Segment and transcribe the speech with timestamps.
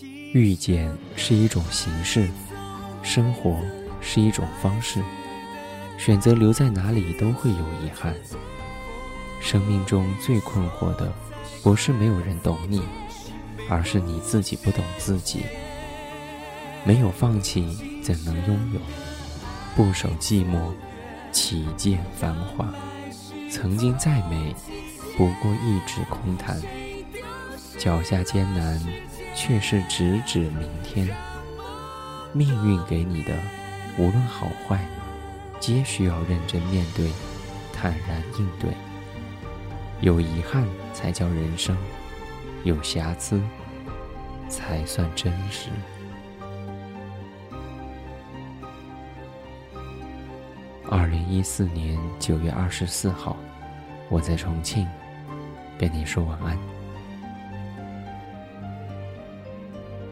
[0.00, 2.28] 遇见是一种形式，
[3.02, 3.60] 生活
[4.00, 5.02] 是一种方式。
[5.98, 8.14] 选择留在哪里都会有遗憾。
[9.40, 11.12] 生命中最困惑的，
[11.62, 12.82] 不是没有人懂你，
[13.68, 15.42] 而是你自己不懂自己。
[16.84, 18.80] 没有放弃，怎能拥有？
[19.76, 20.72] 不守寂寞，
[21.30, 22.72] 岂见繁华？
[23.50, 24.54] 曾经再美，
[25.16, 26.60] 不过一纸空谈。
[27.78, 28.80] 脚下艰难，
[29.34, 31.08] 却是直指明天。
[32.32, 33.34] 命运给你的，
[33.98, 34.82] 无论好坏，
[35.60, 37.10] 皆需要认真面对，
[37.72, 38.70] 坦然应对。
[40.00, 41.76] 有遗憾才叫人生，
[42.64, 43.40] 有瑕疵
[44.48, 45.68] 才算真实。
[50.90, 53.36] 二零一四年九月二十四号，
[54.08, 54.86] 我在重庆
[55.78, 56.58] 跟你说晚安，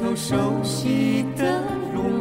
[0.00, 1.62] 头，熟悉的
[1.94, 2.17] 路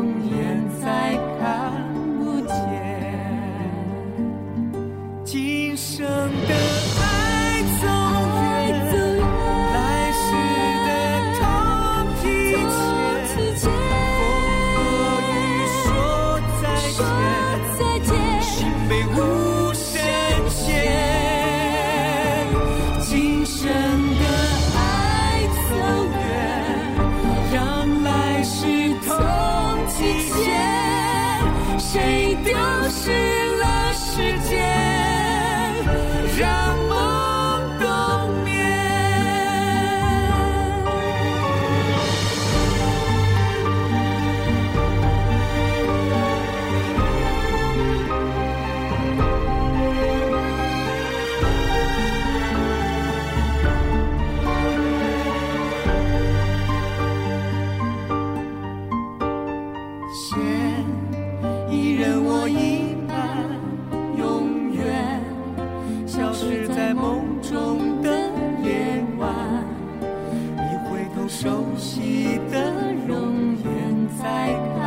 [71.67, 74.53] 熟悉的容颜在。
[74.77, 74.86] 看。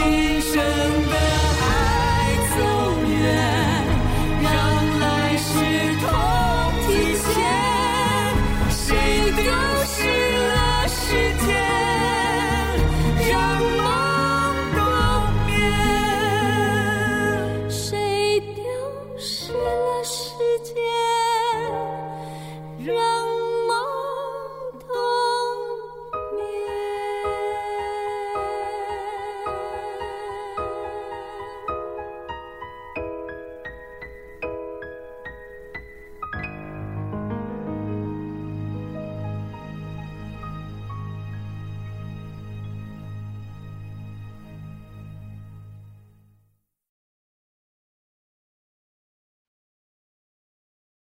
[0.00, 0.29] see